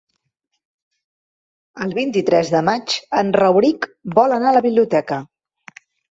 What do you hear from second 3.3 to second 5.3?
Rauric vol anar a la biblioteca.